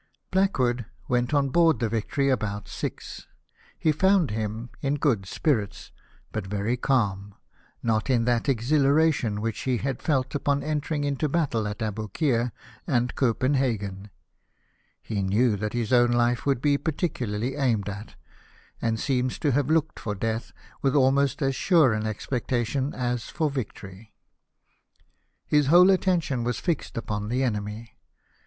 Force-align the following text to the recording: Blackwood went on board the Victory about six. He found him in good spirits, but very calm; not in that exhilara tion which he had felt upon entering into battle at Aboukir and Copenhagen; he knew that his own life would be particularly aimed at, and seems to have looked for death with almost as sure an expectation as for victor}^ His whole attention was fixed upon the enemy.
Blackwood 0.31 0.87
went 1.07 1.31
on 1.31 1.49
board 1.49 1.77
the 1.79 1.87
Victory 1.87 2.29
about 2.29 2.67
six. 2.67 3.27
He 3.77 3.91
found 3.91 4.31
him 4.31 4.71
in 4.81 4.95
good 4.95 5.27
spirits, 5.27 5.91
but 6.31 6.47
very 6.47 6.75
calm; 6.75 7.35
not 7.83 8.09
in 8.09 8.25
that 8.25 8.45
exhilara 8.49 9.13
tion 9.13 9.41
which 9.41 9.59
he 9.59 9.77
had 9.77 10.01
felt 10.01 10.33
upon 10.33 10.63
entering 10.63 11.03
into 11.03 11.29
battle 11.29 11.67
at 11.67 11.83
Aboukir 11.83 12.51
and 12.87 13.13
Copenhagen; 13.13 14.09
he 15.03 15.21
knew 15.21 15.55
that 15.55 15.73
his 15.73 15.93
own 15.93 16.09
life 16.09 16.47
would 16.47 16.61
be 16.61 16.79
particularly 16.79 17.55
aimed 17.55 17.87
at, 17.87 18.15
and 18.81 18.99
seems 18.99 19.37
to 19.37 19.51
have 19.51 19.69
looked 19.69 19.99
for 19.99 20.15
death 20.15 20.51
with 20.81 20.95
almost 20.95 21.43
as 21.43 21.55
sure 21.55 21.93
an 21.93 22.07
expectation 22.07 22.91
as 22.95 23.25
for 23.29 23.51
victor}^ 23.51 24.07
His 25.45 25.67
whole 25.67 25.91
attention 25.91 26.43
was 26.43 26.57
fixed 26.57 26.97
upon 26.97 27.29
the 27.29 27.43
enemy. 27.43 27.91